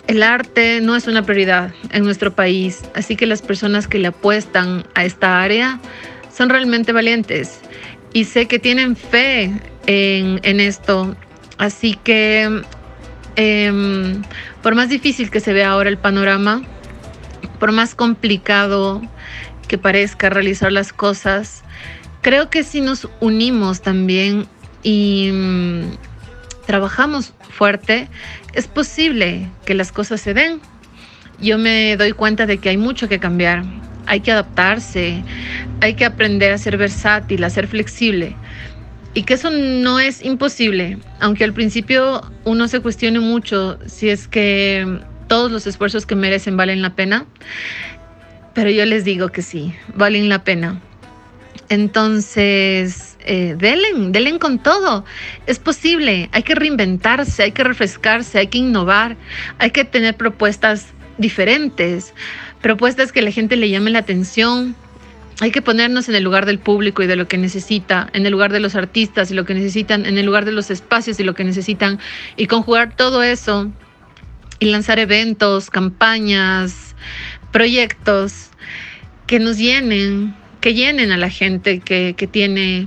[0.07, 4.09] el arte no es una prioridad en nuestro país, así que las personas que le
[4.09, 5.81] apuestan a esta área
[6.33, 7.61] son realmente valientes
[8.13, 9.53] y sé que tienen fe
[9.87, 11.17] en, en esto.
[11.59, 12.63] Así que
[13.37, 14.23] eh,
[14.63, 16.63] por más difícil que se vea ahora el panorama,
[17.61, 19.03] por más complicado
[19.69, 21.63] que parezca realizar las cosas,
[22.23, 24.47] creo que si nos unimos también
[24.83, 25.31] y
[26.67, 28.09] trabajamos fuerte,
[28.53, 30.61] es posible que las cosas se den.
[31.41, 33.65] Yo me doy cuenta de que hay mucho que cambiar,
[34.07, 35.23] hay que adaptarse,
[35.81, 38.37] hay que aprender a ser versátil, a ser flexible.
[39.15, 44.29] Y que eso no es imposible, aunque al principio uno se cuestione mucho si es
[44.29, 47.25] que todos los esfuerzos que merecen valen la pena,
[48.55, 50.81] pero yo les digo que sí, valen la pena.
[51.69, 55.05] Entonces, eh, delen, delen con todo.
[55.47, 59.17] Es posible, hay que reinventarse, hay que refrescarse, hay que innovar,
[59.59, 60.87] hay que tener propuestas
[61.19, 62.15] diferentes,
[62.63, 64.77] propuestas que la gente le llame la atención.
[65.41, 68.33] Hay que ponernos en el lugar del público y de lo que necesita, en el
[68.33, 71.25] lugar de los artistas y lo que necesitan, en el lugar de los espacios y
[71.25, 71.99] lo que necesitan,
[72.37, 73.71] y conjugar todo eso
[74.61, 76.95] y lanzar eventos, campañas,
[77.53, 78.51] proyectos
[79.27, 82.87] que nos llenen, que llenen a la gente que tiene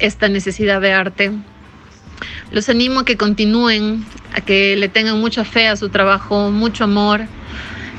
[0.00, 1.32] esta necesidad de arte.
[2.50, 4.04] Los animo a que continúen,
[4.34, 7.22] a que le tengan mucha fe a su trabajo, mucho amor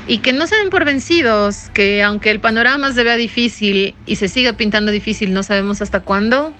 [0.06, 4.16] y que no se den por vencidos, que aunque el panorama se vea difícil y
[4.16, 6.52] se siga pintando difícil, no sabemos hasta cuándo,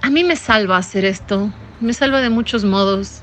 [0.00, 3.22] a mí me salva hacer esto, me salva de muchos modos.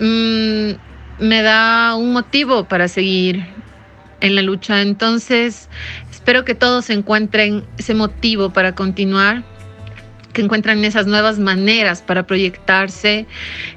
[0.00, 0.72] Mm,
[1.18, 3.46] me da un motivo para seguir
[4.20, 4.82] en la lucha.
[4.82, 5.68] Entonces,
[6.10, 9.44] espero que todos encuentren ese motivo para continuar
[10.34, 13.26] que encuentran esas nuevas maneras para proyectarse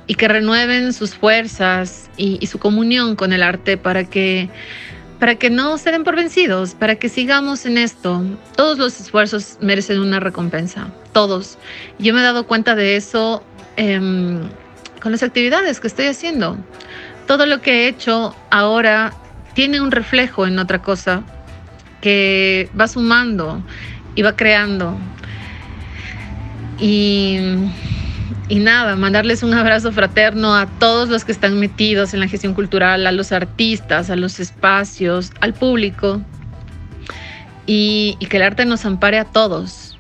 [0.08, 4.50] y que renueven sus fuerzas y, y, su comunión con el arte para que,
[5.20, 8.26] para que no se den por vencidos, para que sigamos en esto.
[8.58, 11.58] Todos los esfuerzos merecen una recompensa, todos.
[12.00, 13.44] Yo me he dado cuenta de eso
[13.78, 14.00] eh,
[15.02, 16.58] con las actividades que estoy haciendo.
[17.28, 19.14] Todo lo que he hecho ahora
[19.54, 21.24] tiene un reflejo en otra cosa
[22.02, 23.64] que va sumando
[24.16, 24.98] y va creando
[26.80, 27.40] y,
[28.50, 33.06] nada, mandarles un abrazo fraterno a todos los que están metidos en la gestión cultural,
[33.08, 36.22] a los artistas, a los espacios, al público.
[37.66, 39.98] Y, y que el arte nos ampare a todos,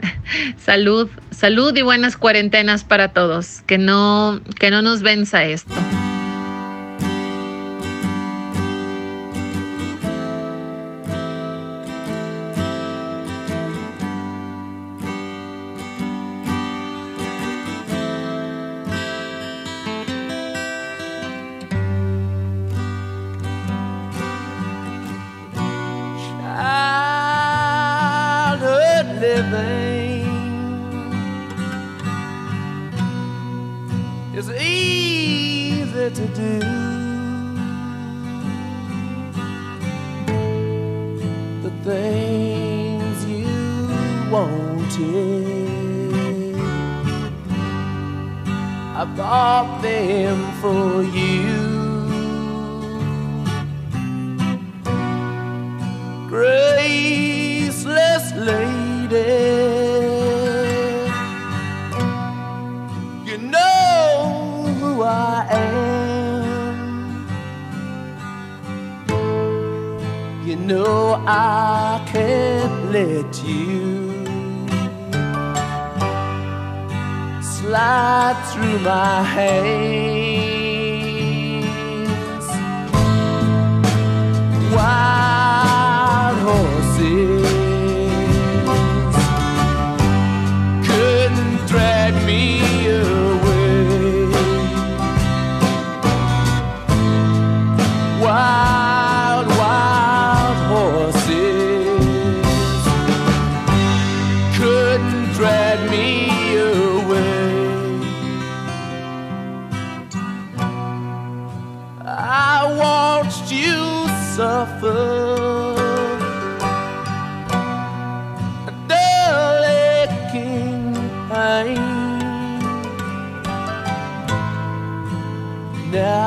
[0.58, 3.62] Salud, salud y buenas cuarentenas para todos.
[3.66, 5.74] Que no, que no nos venza esto.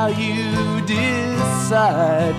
[0.04, 2.36] Now you decided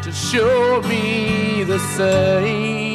[0.00, 2.85] to show me the same.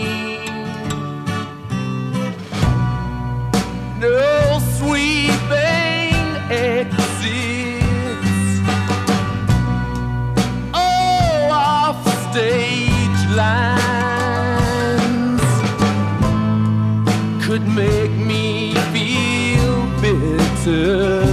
[20.66, 21.31] kalsın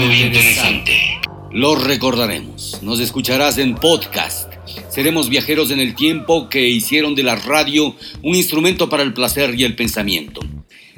[0.00, 1.20] muy interesante.
[1.52, 2.80] Lo recordaremos.
[2.82, 4.52] Nos escucharás en podcast.
[4.88, 9.54] Seremos viajeros en el tiempo que hicieron de la radio un instrumento para el placer
[9.56, 10.40] y el pensamiento.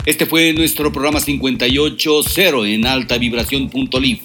[0.07, 4.21] Este fue nuestro programa 580 en altavibración.live.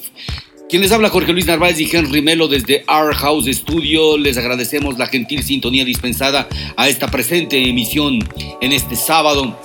[0.70, 4.16] Quien les habla Jorge Luis Narváez y Henry Melo desde Our House Studio.
[4.16, 8.20] Les agradecemos la gentil sintonía dispensada a esta presente emisión
[8.62, 9.58] en este sábado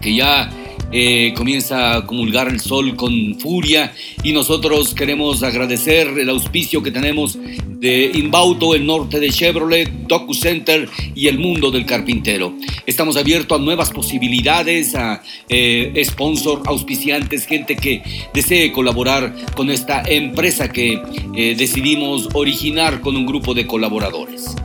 [0.00, 0.50] que ya
[0.90, 3.92] eh, comienza a comulgar el sol con furia
[4.22, 7.38] y nosotros queremos agradecer el auspicio que tenemos
[7.78, 12.54] de Inbauto, el norte de Chevrolet, Docu Center y el mundo del carpintero.
[12.86, 18.02] Estamos abiertos a nuevas posibilidades, a eh, sponsor, auspiciantes, gente que
[18.34, 21.00] desee colaborar con esta empresa que
[21.36, 24.56] eh, decidimos originar con un grupo de colaboradores.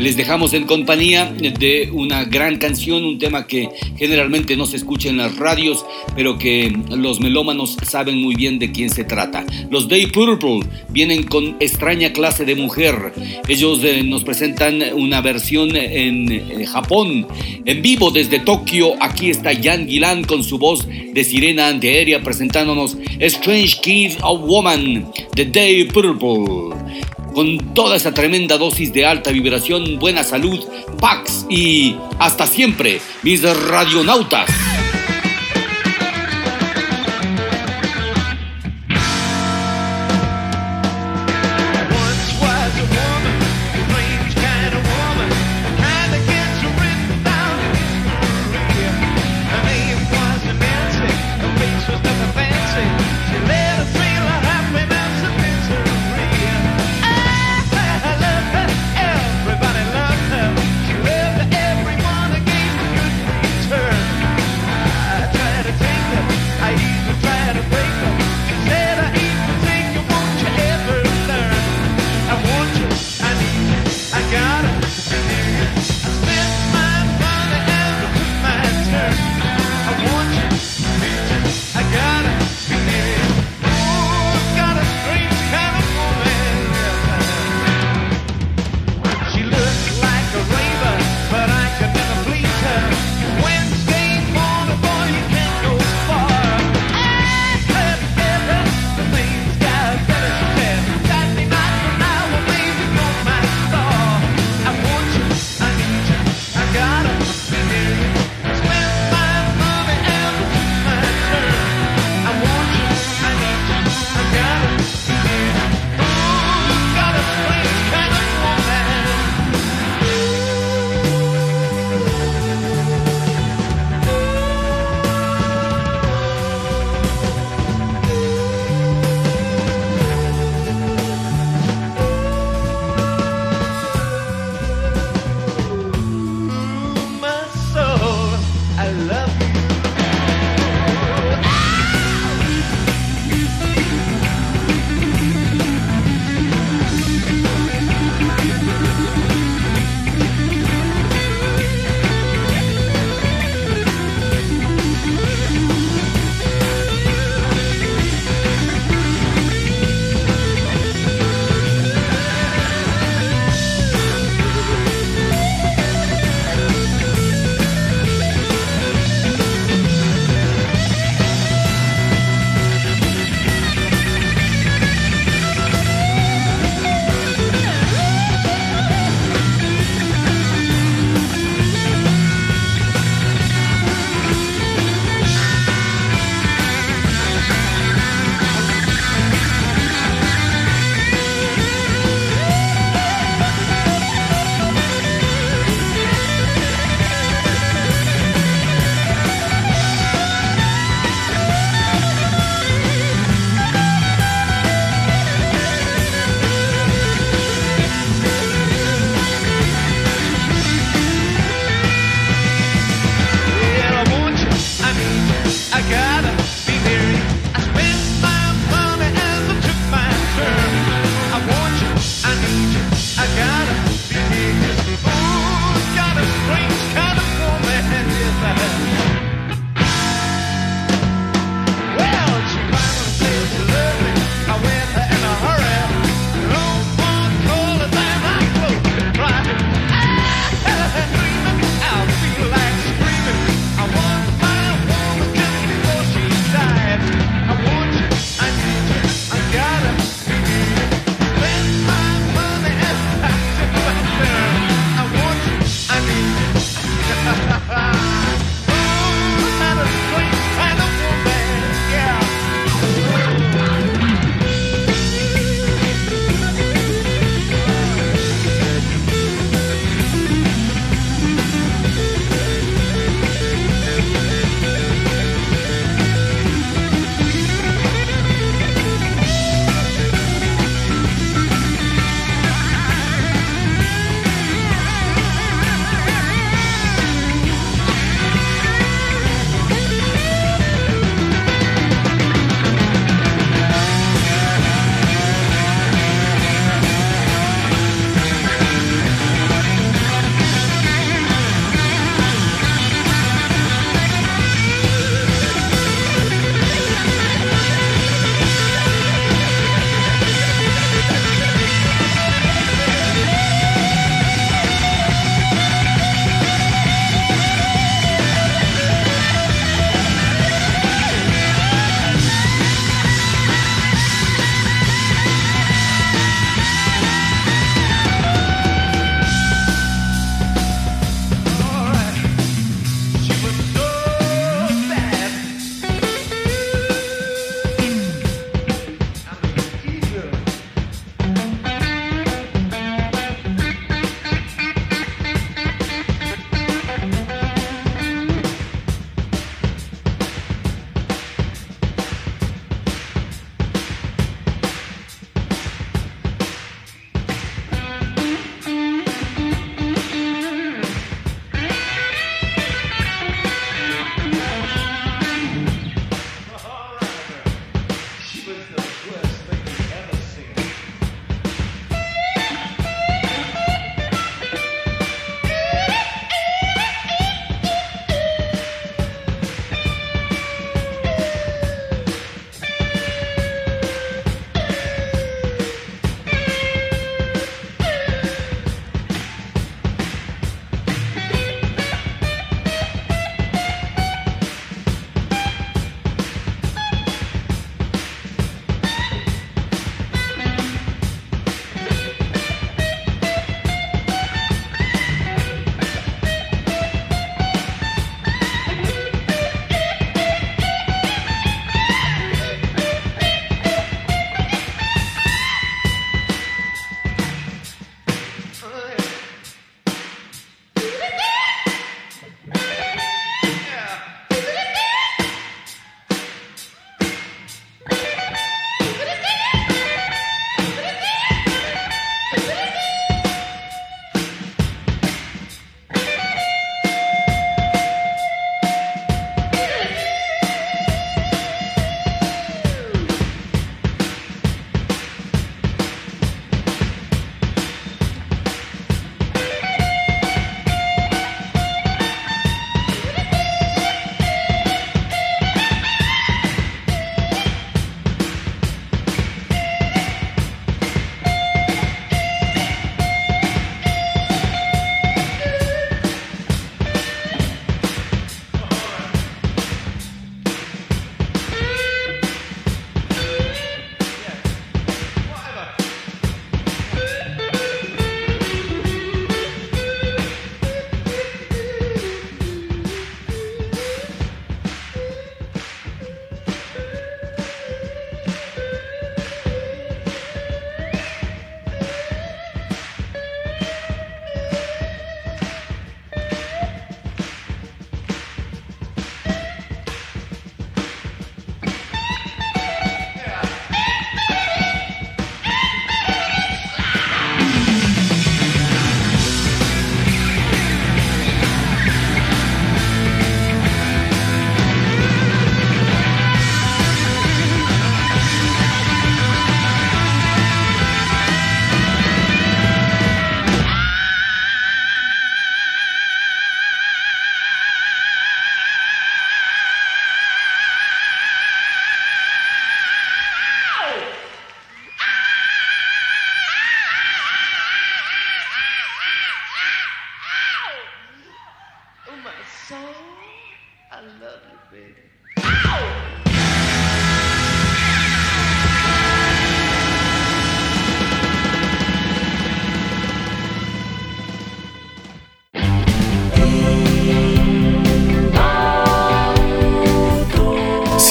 [0.00, 3.68] Les dejamos en compañía de una gran canción, un tema que
[3.98, 5.84] generalmente no se escucha en las radios,
[6.16, 9.44] pero que los melómanos saben muy bien de quién se trata.
[9.70, 13.12] Los Day Purple vienen con extraña clase de mujer.
[13.46, 17.26] Ellos eh, nos presentan una versión en eh, Japón,
[17.66, 18.94] en vivo desde Tokio.
[19.02, 25.12] Aquí está Jan Gilan con su voz de sirena antiaérea presentándonos Strange Kid of Woman,
[25.34, 26.74] The Day Purple
[27.34, 30.60] con toda esa tremenda dosis de alta vibración, buena salud,
[31.00, 34.69] Pax y hasta siempre, mis radionautas.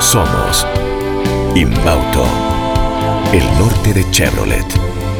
[0.00, 0.66] Somos
[1.54, 2.24] Inbauto,
[3.32, 4.87] el norte de Chevrolet.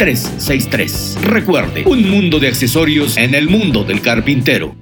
[0.47, 1.17] 363.
[1.23, 4.75] Recuerde, un mundo de accesorios en el mundo del carpintero.